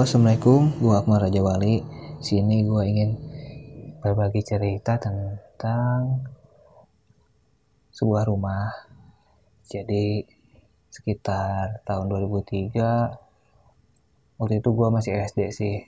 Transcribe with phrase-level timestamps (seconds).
[0.00, 1.84] Halo assalamualaikum, gue Akmal Raja Wali.
[2.24, 3.20] Sini gue ingin
[4.00, 6.24] berbagi cerita tentang
[7.92, 8.72] sebuah rumah.
[9.68, 10.24] Jadi
[10.88, 15.84] sekitar tahun 2003, waktu itu gue masih SD sih.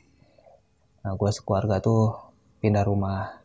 [1.08, 2.12] Nah gue sekeluarga tuh
[2.60, 3.40] pindah rumah.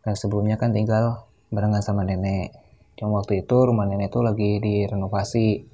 [0.00, 2.56] Dan sebelumnya kan tinggal barengan sama nenek.
[2.96, 5.68] Cuma waktu itu rumah nenek tuh lagi direnovasi.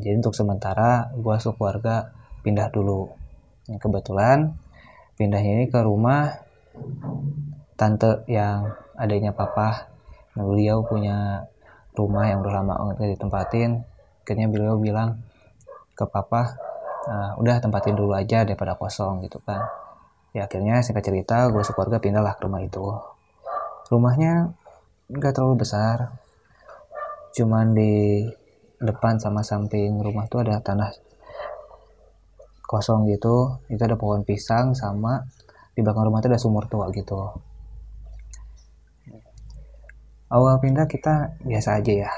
[0.00, 3.25] Jadi untuk sementara gue sekeluarga pindah dulu.
[3.66, 4.54] Nah, kebetulan
[5.18, 6.30] pindahnya ini ke rumah
[7.74, 9.90] tante yang adanya papa.
[10.38, 11.48] Nah, beliau punya
[11.96, 13.82] rumah yang udah lama nggak ditempatin.
[14.22, 15.22] Akhirnya beliau bilang
[15.96, 16.54] ke papa,
[17.08, 19.64] nah, udah tempatin dulu aja daripada kosong gitu kan.
[20.36, 22.84] Ya akhirnya singkat cerita gue sekeluarga pindahlah ke rumah itu.
[23.88, 24.52] Rumahnya
[25.08, 26.12] nggak terlalu besar,
[27.32, 28.26] cuman di
[28.76, 30.92] depan sama samping rumah tuh ada tanah
[32.66, 35.22] kosong gitu itu ada pohon pisang sama
[35.72, 37.14] di belakang rumah itu ada sumur tua gitu.
[40.26, 42.12] Awal pindah kita biasa aja ya.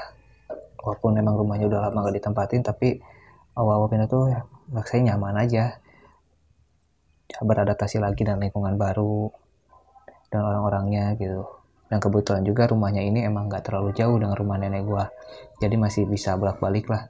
[0.81, 2.97] Walaupun memang rumahnya udah lama gak ditempatin tapi
[3.53, 4.41] awal-awal pindah tuh ya
[4.89, 5.77] saya nyaman aja.
[7.29, 9.29] Beradaptasi lagi dengan lingkungan baru
[10.33, 11.45] dan orang-orangnya gitu.
[11.89, 15.13] Dan kebetulan juga rumahnya ini emang gak terlalu jauh dengan rumah nenek gua.
[15.61, 17.05] Jadi masih bisa bolak-balik lah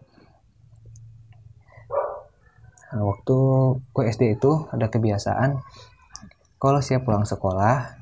[2.89, 3.37] Nah, waktu
[3.93, 5.61] gue SD itu ada kebiasaan
[6.57, 7.95] kalau siap pulang sekolah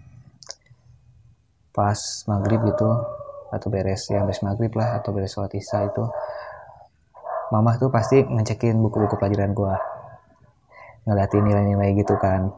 [1.76, 2.90] pas maghrib gitu
[3.52, 6.04] atau beres ya beres maghrib lah atau beres sholat isya itu
[7.54, 9.76] mama tuh pasti ngecekin buku-buku pelajaran gue
[11.08, 12.52] ngeliatin nilai-nilai gitu kan.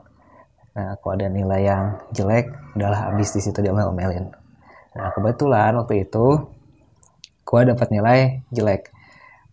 [0.73, 4.31] Nah kalau ada nilai yang jelek udahlah habis di situ dia omelin
[4.89, 6.49] nah kebetulan waktu itu
[7.45, 8.93] gue dapat nilai jelek.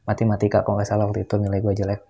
[0.07, 2.06] Matematika kalau nggak salah waktu itu nilai gue jelek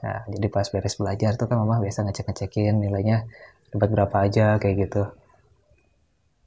[0.00, 3.28] Nah, jadi pas beres belajar tuh kan mama biasa ngecek-ngecekin nilainya
[3.72, 5.02] dapat berapa aja kayak gitu.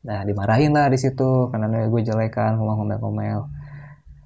[0.03, 3.39] Nah, dimarahin lah di situ karena gue jelek kan, mama ngomel-ngomel.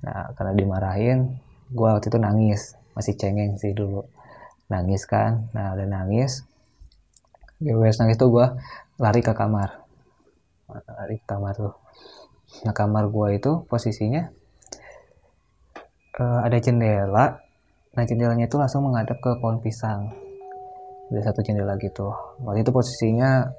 [0.07, 1.37] Nah, karena dimarahin,
[1.69, 2.61] gue waktu itu nangis,
[2.95, 4.07] masih cengeng sih dulu.
[4.71, 6.47] Nangis kan, nah udah nangis.
[7.61, 8.45] Gue nangis tuh gue
[8.97, 9.85] lari ke kamar.
[10.71, 11.75] Lari ke kamar tuh.
[12.65, 14.31] Nah, kamar gue itu posisinya
[16.17, 17.46] uh, ada jendela
[17.97, 20.13] Nah jendelanya itu langsung menghadap ke pohon pisang.
[21.09, 22.13] Ada satu jendela gitu.
[22.45, 23.49] Waktu itu posisinya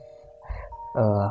[0.95, 1.27] uh,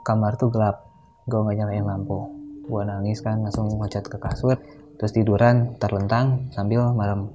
[0.00, 0.88] kamar tuh gelap.
[1.28, 2.32] Gue nggak nyalain lampu.
[2.64, 4.56] Gue nangis kan langsung loncat ke kasur.
[4.96, 7.28] Terus tiduran terlentang sambil merem.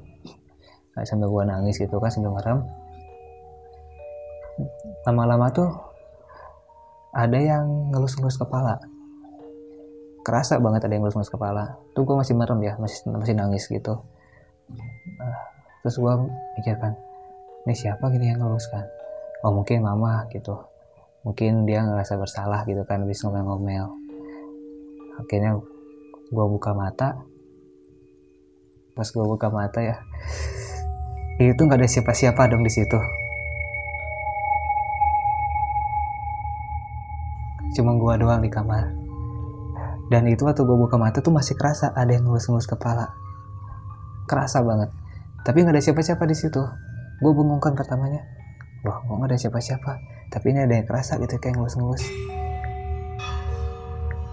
[0.98, 2.66] Nah, sambil gue nangis gitu kan sambil merem.
[5.06, 5.70] Lama-lama tuh
[7.14, 8.82] ada yang ngelus-ngelus kepala.
[10.26, 11.78] Kerasa banget ada yang ngelus-ngelus kepala.
[11.94, 14.02] Tuh gue masih merem ya, masih masih nangis gitu
[15.18, 15.40] nah,
[15.82, 16.14] terus gue
[16.58, 16.94] mikir kan
[17.66, 18.86] ini siapa gini yang ngelus kan?
[19.42, 20.54] Oh mungkin mama gitu.
[21.26, 23.90] Mungkin dia ngerasa bersalah gitu kan habis ngomel-ngomel.
[25.18, 25.58] Akhirnya
[26.30, 27.18] gue buka mata.
[28.94, 29.98] Pas gue buka mata ya
[31.36, 32.96] itu nggak ada siapa-siapa dong di situ.
[37.76, 38.94] Cuma gue doang di kamar.
[40.08, 43.25] Dan itu waktu gue buka mata tuh masih kerasa ada yang ngelus-ngelus kepala
[44.26, 44.90] kerasa banget.
[45.46, 46.62] Tapi nggak ada siapa-siapa di situ.
[47.22, 48.22] Gue bengong kan pertamanya.
[48.86, 49.92] Wah kok nggak ada siapa-siapa?
[50.34, 52.04] Tapi ini ada yang kerasa gitu kayak ngelus-ngelus.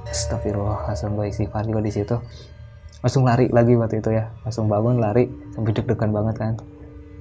[0.09, 2.17] Astagfirullah langsung gue istighfar juga di situ.
[3.01, 4.29] Langsung lari lagi waktu itu ya.
[4.45, 5.29] Langsung bangun lari.
[5.53, 6.55] Sampai deg-degan banget kan.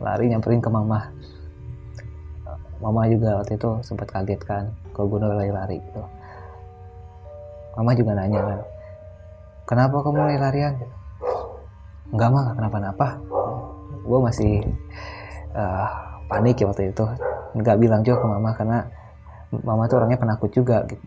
[0.02, 1.12] Lari nyamperin ke mama.
[2.82, 6.02] Mama juga waktu itu sempat kaget kan kalau gue lari-lari gitu.
[7.78, 8.60] Mama juga nanya kan
[9.72, 10.74] kenapa kamu lari-larian
[12.12, 13.08] enggak mah gak kenapa-napa.
[14.04, 14.54] Gue masih
[15.56, 15.88] uh,
[16.28, 17.04] panik ya waktu itu.
[17.56, 18.78] Nggak bilang juga ke mama karena
[19.64, 21.04] mama tuh orangnya penakut juga gitu.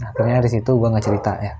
[0.00, 1.54] Nah, akhirnya dari situ gue nggak cerita ya.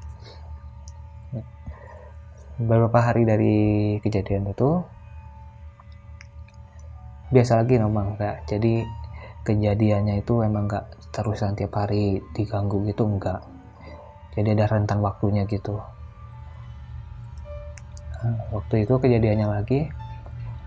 [2.60, 3.56] Beberapa hari dari
[4.04, 4.84] kejadian itu
[7.30, 8.44] biasa lagi nomang enggak.
[8.50, 8.84] Jadi
[9.46, 13.44] kejadiannya itu emang nggak terusan tiap hari diganggu gitu enggak.
[14.34, 15.78] Jadi ada rentan waktunya gitu
[18.52, 19.88] waktu itu kejadiannya lagi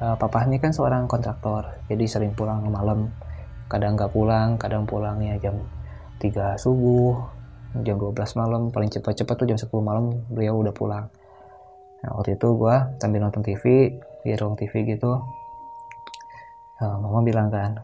[0.02, 3.14] uh, papa ini kan seorang kontraktor jadi sering pulang malam.
[3.70, 5.58] Kadang nggak pulang kadang pulangnya jam
[6.22, 7.18] 3 subuh
[7.82, 11.06] jam 12 malam paling cepat-cepat tuh jam 10 malam beliau udah pulang.
[12.04, 15.24] Nah, waktu itu gue sambil nonton TV di ruang TV gitu
[16.84, 17.82] uh, mama bilang kan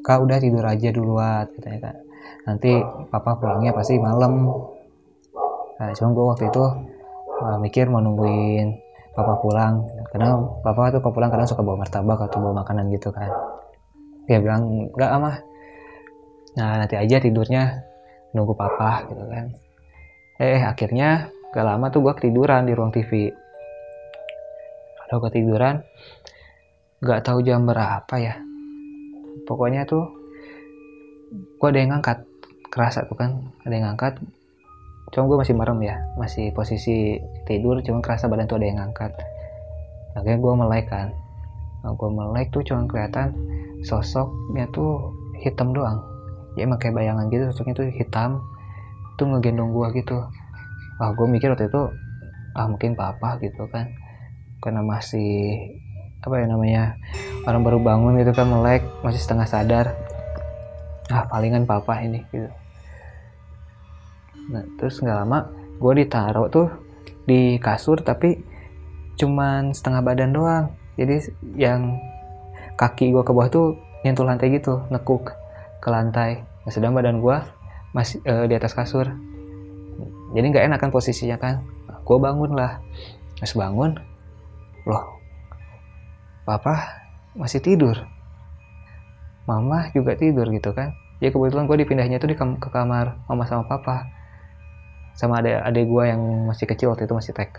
[0.00, 1.96] kak udah tidur aja duluan katanya kan
[2.46, 2.78] nanti
[3.10, 4.46] papa pulangnya pasti malam.
[5.76, 6.64] Nah cuma gue waktu itu
[7.42, 8.80] uh, mikir mau nungguin
[9.16, 9.88] papa pulang.
[10.12, 13.32] Karena papa tuh kalau pulang kadang suka bawa martabak atau bawa makanan gitu kan.
[14.28, 15.36] Dia bilang enggak amah
[16.56, 17.84] nah nanti aja tidurnya
[18.32, 19.52] nunggu papa gitu kan.
[20.40, 23.32] Eh akhirnya gak lama tuh gue ketiduran di ruang TV
[25.06, 25.80] kalau ketiduran
[27.00, 28.40] gak tahu jam berapa ya.
[29.46, 30.10] Pokoknya tuh
[31.60, 32.24] gue ada yang ngangkat.
[32.66, 33.30] Kerasa tuh kan
[33.64, 34.20] ada yang ngangkat
[35.14, 39.12] cuma gue masih merem ya masih posisi tidur cuma kerasa badan tuh ada yang ngangkat.
[40.16, 41.08] Akhirnya gue melek kan.
[41.84, 43.30] Nah, gue melek tuh cuma kelihatan
[43.86, 46.02] sosoknya tuh hitam doang.
[46.58, 48.42] Ya emang kayak bayangan gitu sosoknya tuh hitam.
[49.20, 50.18] Tuh ngegendong gue gitu.
[50.98, 51.82] Ah gue mikir waktu itu
[52.56, 53.86] ah mungkin papa gitu kan.
[54.58, 55.70] Karena masih
[56.24, 56.98] apa ya namanya
[57.46, 59.86] orang baru bangun gitu kan melek masih setengah sadar.
[61.12, 62.50] Ah palingan papa ini gitu
[64.46, 66.68] nah terus nggak lama gue ditaruh tuh
[67.26, 68.38] di kasur tapi
[69.16, 70.64] cuman setengah badan doang.
[70.96, 71.98] Jadi yang
[72.76, 73.66] kaki gue ke bawah tuh
[74.04, 75.34] nyentuh lantai gitu nekuk
[75.82, 76.44] ke lantai.
[76.64, 77.36] Nah, sedang badan gue
[77.92, 79.10] masih uh, di atas kasur.
[80.32, 81.64] Jadi nggak enak kan posisinya kan.
[81.88, 82.80] Nah, gue bangun lah.
[83.36, 83.98] Pas bangun
[84.86, 85.04] loh
[86.46, 87.02] papa
[87.34, 87.98] masih tidur.
[89.50, 90.94] Mama juga tidur gitu kan.
[91.18, 94.15] Ya kebetulan gue dipindahnya tuh di kam ke kamar mama sama papa
[95.16, 97.58] sama ada adik gue yang masih kecil waktu itu masih TK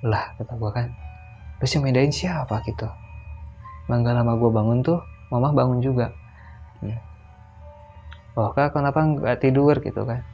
[0.00, 0.88] lah kata gue kan
[1.60, 2.64] terus yang bedain siapa?
[2.64, 2.88] Gitu.
[3.92, 6.08] Mangga lama gue bangun tuh mama bangun juga.
[6.80, 6.96] Hmm.
[8.40, 9.76] oh kak kenapa nggak tidur?
[9.84, 10.24] Gitu kan.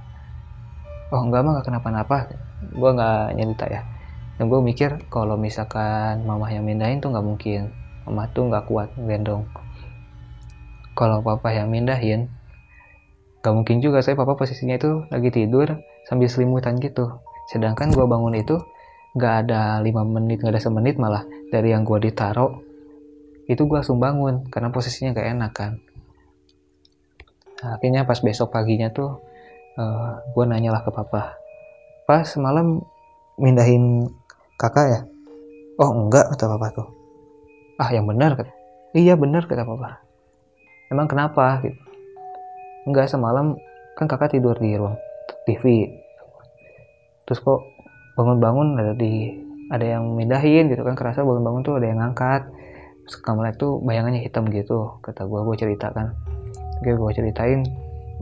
[1.10, 2.30] Oh enggak mah nggak kenapa-napa.
[2.70, 3.82] Gue nggak nyerita ya.
[4.38, 7.74] Dan gue mikir kalau misalkan mama yang mindahin tuh nggak mungkin.
[8.06, 9.50] Mama tuh nggak kuat gendong.
[10.94, 12.30] Kalau papa yang mindahin
[13.44, 17.18] gak mungkin juga saya papa posisinya itu lagi tidur sambil selimutan gitu.
[17.50, 18.56] Sedangkan gue bangun itu
[19.18, 22.60] gak ada lima menit gak ada semenit malah dari yang gue ditaro
[23.48, 25.72] itu gue langsung bangun karena posisinya gak enak kan.
[27.62, 29.18] Akhirnya pas besok paginya tuh
[29.78, 31.34] uh, eh, gue nanya lah ke papa
[32.06, 32.84] pas semalam
[33.40, 34.06] mindahin
[34.60, 35.00] kakak ya?
[35.80, 36.88] Oh enggak kata papa tuh.
[37.80, 38.52] Ah yang benar kata
[38.94, 40.04] iya benar kata papa.
[40.92, 41.62] Emang kenapa?
[41.64, 41.80] gitu.
[42.86, 43.58] Enggak semalam
[43.98, 45.05] kan kakak tidur di ruang
[45.46, 45.88] TV
[47.26, 47.62] terus kok
[48.19, 52.46] bangun-bangun ada di ada yang mindahin gitu kan kerasa bangun-bangun tuh ada yang ngangkat.
[53.06, 56.14] Terus kamar itu bayangannya hitam gitu kata gue gue cerita kan.
[56.82, 57.62] Oke gue ceritain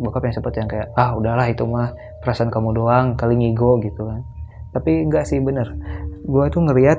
[0.00, 1.94] bokap yang seperti yang kayak ah udahlah itu mah
[2.25, 4.20] perasaan kamu doang kali ngigo gitu kan.
[4.73, 5.69] Tapi enggak sih bener.
[6.25, 6.99] Gue tuh ngeliat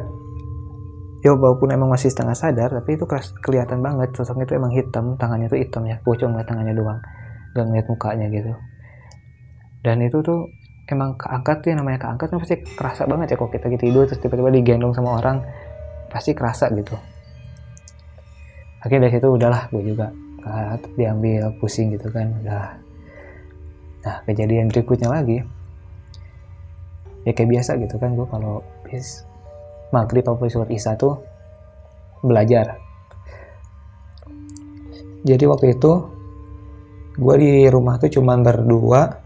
[1.25, 3.09] ya walaupun emang masih setengah sadar tapi itu
[3.41, 7.01] kelihatan banget sosoknya itu emang hitam tangannya tuh hitam ya gue cuma tangannya doang
[7.57, 8.53] gak ngeliat mukanya gitu
[9.85, 10.49] dan itu tuh
[10.89, 14.17] emang keangkat tuh namanya keangkat kan pasti kerasa banget ya kalau kita gitu tidur terus
[14.17, 15.45] tiba-tiba digendong sama orang
[16.09, 16.97] pasti kerasa gitu.
[18.81, 20.09] Akhirnya dari situ udahlah gue juga
[20.93, 22.77] diambil pusing gitu kan udah.
[24.05, 25.41] Nah kejadian berikutnya lagi
[27.25, 29.25] ya kayak biasa gitu kan gue kalau bis
[29.89, 31.17] maghrib atau surat isya tuh
[32.21, 32.77] belajar.
[35.25, 35.91] Jadi waktu itu
[37.17, 39.24] gue di rumah tuh cuman berdua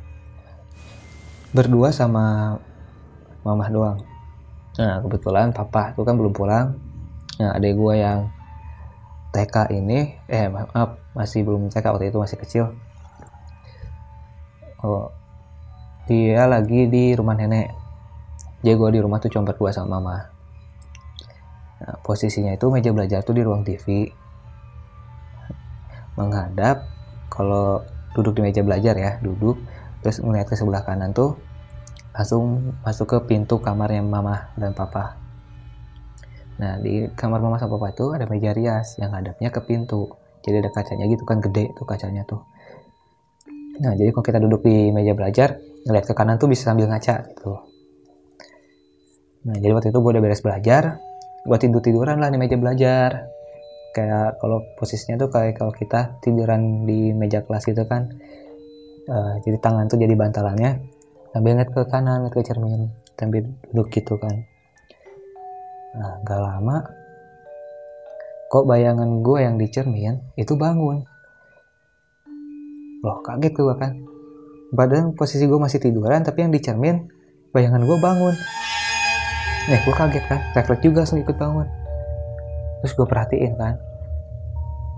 [1.49, 2.57] berdua sama
[3.41, 3.99] mama doang.
[4.77, 6.77] Nah kebetulan papa tuh kan belum pulang.
[7.41, 8.29] Nah adik gue yang
[9.29, 12.65] TK ini eh maaf masih belum TK waktu itu masih kecil.
[14.85, 15.09] Oh
[16.05, 17.69] dia lagi di rumah nenek.
[18.65, 20.17] Jadi gue di rumah tuh cuma berdua sama mama.
[21.79, 24.11] Nah, posisinya itu meja belajar tuh di ruang TV
[26.19, 26.83] menghadap
[27.31, 27.79] kalau
[28.11, 29.55] duduk di meja belajar ya duduk
[29.99, 31.35] terus ngeliat ke sebelah kanan tuh
[32.15, 35.15] langsung masuk ke pintu kamarnya mama dan papa.
[36.59, 40.11] Nah di kamar mama sama papa itu ada meja rias yang hadapnya ke pintu.
[40.43, 42.43] Jadi ada kacanya gitu kan gede tuh kacanya tuh.
[43.79, 45.55] Nah jadi kalau kita duduk di meja belajar
[45.87, 47.53] ngeliat ke kanan tuh bisa sambil ngaca gitu.
[49.47, 50.99] Nah jadi waktu itu gue udah beres belajar
[51.39, 53.31] gue tidur tiduran lah di meja belajar.
[53.89, 58.11] Kayak kalau posisinya tuh kayak kalau kita tiduran di meja kelas gitu kan
[59.09, 60.79] uh, jadi tangan tuh jadi bantalannya.
[61.33, 62.81] Sambil ngeliat ke kanan ngeliat ke cermin.
[63.17, 64.45] Sambil duduk gitu kan.
[65.97, 66.77] Nah gak lama
[68.49, 71.05] kok bayangan gue yang di cermin itu bangun.
[73.05, 73.93] Loh kaget gue kan.
[74.69, 77.09] Badan posisi gue masih tiduran tapi yang di cermin
[77.53, 78.35] bayangan gue bangun.
[79.69, 80.39] Eh gue kaget kan.
[80.57, 81.67] Refleks juga langsung ikut bangun.
[82.81, 83.75] Terus gue perhatiin kan.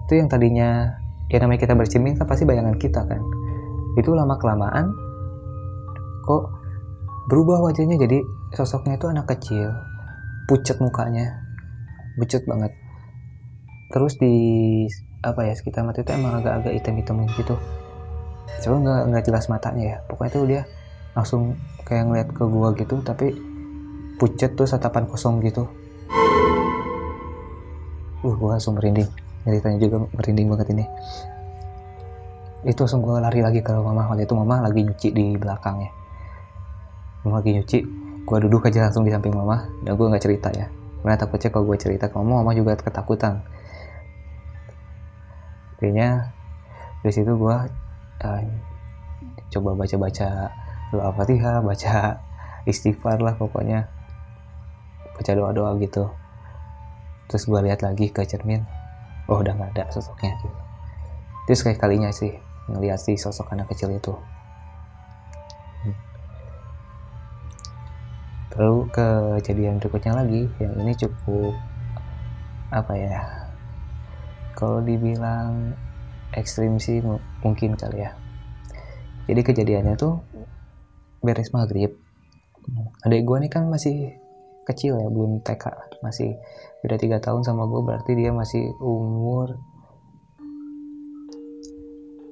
[0.08, 1.00] Itu yang tadinya
[1.32, 3.24] ya namanya kita bercermin kan pasti bayangan kita kan
[4.00, 4.96] itu lama kelamaan
[6.24, 6.48] kok
[7.28, 8.24] berubah wajahnya jadi
[8.56, 9.72] sosoknya itu anak kecil.
[10.48, 11.42] Pucat mukanya
[12.20, 12.72] pucat banget.
[13.92, 14.36] Terus di
[15.22, 17.56] apa ya sekitar mata itu emang agak-agak hitam-hitam gitu.
[18.62, 19.98] Coba nggak nggak jelas matanya ya.
[20.08, 20.62] Pokoknya tuh dia
[21.16, 23.36] langsung kayak ngeliat ke gua gitu tapi
[24.16, 25.68] pucat tuh tatapan kosong gitu.
[28.22, 29.08] Uh gua langsung merinding.
[29.42, 30.86] Ceritanya juga merinding banget ini
[32.62, 35.92] itu langsung gua lari lagi ke mama waktu itu mama lagi nyuci di belakang ya.
[37.26, 37.78] Mama lagi nyuci
[38.26, 40.70] gua duduk aja langsung di samping mama dan gua nggak cerita ya.
[41.02, 43.42] Karena takutnya kalau gue cerita ke mama mama juga ketakutan.
[45.82, 46.30] Akhirnya
[47.02, 47.58] dari situ gue
[48.22, 48.42] uh,
[49.50, 50.54] coba baca-baca
[50.94, 52.22] doa fatihah baca
[52.70, 53.90] istighfar lah pokoknya.
[55.18, 56.06] Baca doa-doa gitu.
[57.34, 58.62] Terus gue lihat lagi ke cermin.
[59.26, 60.38] Oh udah nggak ada sosoknya.
[60.38, 60.62] Gitu
[61.52, 62.32] itu sekali kalinya sih
[62.72, 64.16] ngeliat si sosok anak kecil itu.
[68.56, 71.56] Lalu kejadian berikutnya lagi yang ini cukup
[72.72, 73.20] apa ya
[74.56, 75.76] kalau dibilang
[76.36, 77.00] ekstrim sih
[77.44, 78.12] mungkin kali ya.
[79.28, 80.20] Jadi kejadiannya tuh
[81.24, 81.96] beres maghrib.
[83.08, 84.20] Adik gue nih kan masih
[84.68, 85.66] kecil ya belum TK
[86.06, 86.38] masih
[86.86, 89.58] beda tiga tahun sama gue berarti dia masih umur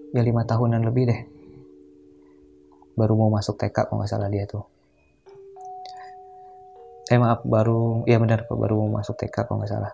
[0.10, 1.22] ya lima tahunan lebih deh.
[2.98, 4.66] Baru mau masuk TK kalau nggak salah dia tuh.
[7.10, 9.94] Eh maaf baru ya benar baru mau masuk TK kalau nggak salah.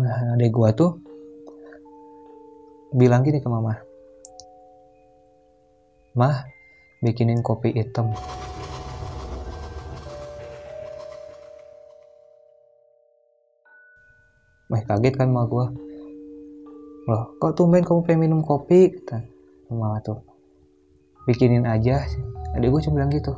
[0.00, 1.00] Nah adek gua tuh
[2.94, 3.76] bilang gini ke mama
[6.16, 6.48] mah
[7.04, 8.10] bikinin kopi hitam.
[14.68, 15.66] Mah kaget kan mama gua
[17.08, 18.92] loh kok tumben kamu pengen minum kopi?
[18.92, 19.24] Kata
[19.72, 20.20] mama tuh
[21.24, 22.04] bikinin aja
[22.56, 23.32] adik gue cuma bilang gitu.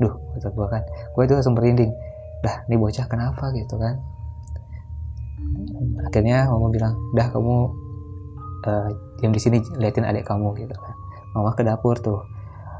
[0.00, 0.82] Duh kata gue kan.
[1.12, 1.92] Gue itu langsung merinding.
[2.40, 3.52] Dah ini bocah kenapa?
[3.52, 4.00] Gitu kan.
[6.08, 7.56] Akhirnya mama bilang dah kamu
[8.64, 8.88] uh,
[9.20, 10.96] diam di sini liatin adik kamu gitu kan.
[11.36, 12.24] Mama ke dapur tuh.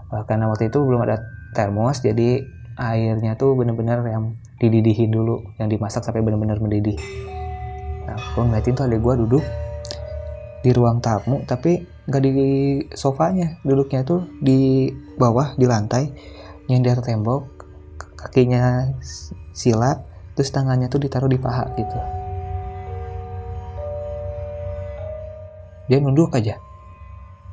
[0.09, 1.21] Uh, karena waktu itu belum ada
[1.53, 2.41] termos jadi
[2.81, 6.97] airnya tuh bener-bener yang dididihin dulu yang dimasak sampai bener-bener mendidih.
[8.09, 9.45] Nah gue ngeliatin tuh adik gue duduk
[10.61, 12.31] di ruang tamu tapi nggak di
[12.93, 13.61] sofanya.
[13.65, 16.05] Duduknya tuh di bawah di lantai
[16.71, 17.67] atas tembok
[18.15, 18.95] kakinya
[19.51, 19.99] sila
[20.39, 21.99] terus tangannya tuh ditaruh di paha gitu.
[25.91, 26.55] Dia nunduk aja.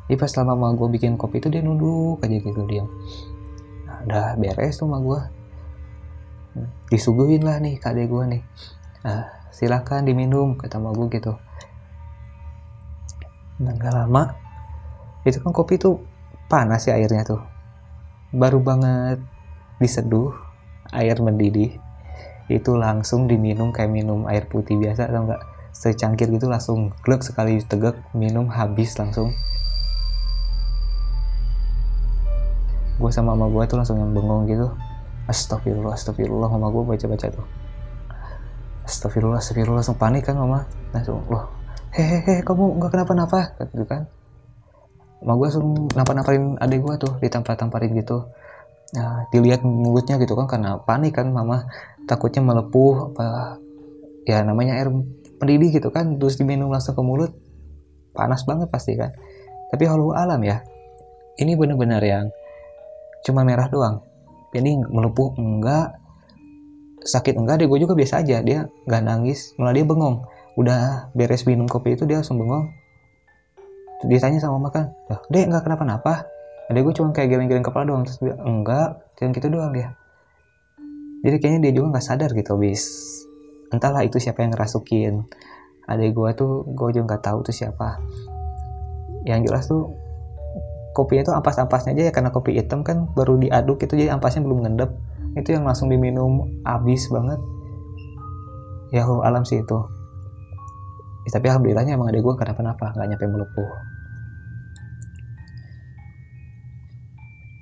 [0.07, 2.87] Jadi pas selama mama gue bikin kopi itu dia nunduk aja gitu dia
[3.83, 5.19] nah, udah beres tuh sama gue
[6.87, 8.41] disuguhin lah nih kade gue nih.
[9.05, 11.37] Nah, silakan diminum kata mama gue gitu
[13.57, 14.37] nah gak lama
[15.25, 15.99] itu kan kopi tuh
[16.47, 17.43] panas ya airnya tuh.
[18.31, 19.19] Baru banget
[19.77, 20.31] diseduh
[20.95, 21.75] air mendidih
[22.47, 25.41] itu langsung diminum kayak minum air putih biasa atau enggak
[25.75, 29.35] secangkir gitu langsung glek sekali tegak minum habis langsung.
[32.97, 34.71] Gue sama mama gue tuh langsung yang bengong gitu.
[35.27, 37.45] Astagfirullah astagfirullah mama gue baca baca tuh.
[38.87, 40.63] Astagfirullah astagfirullah langsung panik kan mama?
[40.95, 41.56] Langsung loh
[41.97, 43.57] hehehe kamu nggak kenapa-napa?
[43.73, 44.05] Gitu kan.
[45.25, 48.29] Mama gue langsung nampak-namparin adik gue tuh ditampar-tamparin gitu.
[48.93, 51.65] Nah, dilihat mulutnya gitu kan karena panik kan mama.
[52.05, 53.57] Takutnya melepuh apa
[54.29, 54.93] ya namanya air
[55.41, 56.21] mendidih gitu kan.
[56.21, 57.33] Terus diminum langsung ke mulut.
[58.13, 59.09] Panas banget pasti kan.
[59.73, 60.61] Tapi halu alam ya
[61.37, 62.25] ini bener-bener yang
[63.25, 64.05] cuma merah doang.
[64.53, 65.97] Jadi melepuh enggak
[67.03, 68.45] sakit enggak deh gue juga biasa aja.
[68.45, 72.73] Dia nggak nangis malah dia bengong udah beres minum kopi itu dia langsung bengong.
[74.09, 76.25] Dia tanya sama makan kan deh nggak kenapa-napa?
[76.67, 78.03] Ada gue cuma kayak geleng-geleng kepala doang.
[78.03, 79.93] Terus dia enggak jangan gitu doang dia.
[81.21, 82.83] Jadi kayaknya dia juga nggak sadar gitu bis
[83.69, 85.29] entahlah itu siapa yang ngerasukin.
[85.87, 88.01] Adik gue tuh gue juga nggak tahu tuh siapa.
[89.29, 89.93] Yang jelas tuh
[90.97, 94.65] kopinya tuh ampas-ampasnya aja ya karena kopi hitam kan baru diaduk itu jadi ampasnya belum
[94.65, 94.89] ngendep
[95.37, 97.37] itu yang langsung diminum habis banget.
[98.89, 99.96] Ya alam sih itu
[101.27, 103.71] ya, tapi alhamdulillahnya emang adik gue kenapa-napa nggak nyampe melepuh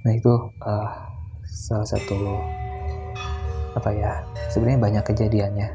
[0.05, 0.89] nah itu uh,
[1.49, 2.13] salah satu
[3.75, 4.23] apa ya
[4.55, 5.69] sebenarnya banyak kejadiannya.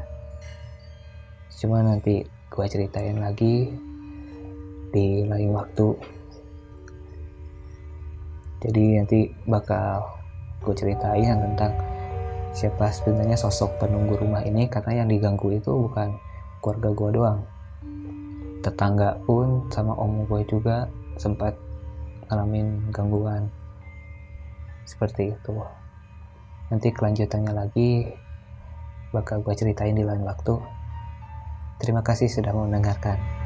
[1.61, 3.69] Cuma nanti gue ceritain lagi
[4.89, 5.93] di lain waktu.
[8.61, 10.01] Jadi nanti bakal
[10.65, 11.73] gue ceritain tentang
[12.53, 16.17] siapa sebenarnya sosok penunggu rumah ini karena yang diganggu itu bukan
[16.61, 17.39] keluarga gue doang
[18.61, 20.85] tetangga pun sama om gue juga
[21.17, 21.57] sempat
[22.29, 23.49] ngalamin gangguan
[24.85, 25.55] seperti itu
[26.71, 28.07] nanti kelanjutannya lagi
[29.11, 30.55] bakal gue ceritain di lain waktu.
[31.83, 33.40] Terima kasih sudah mendengarkan.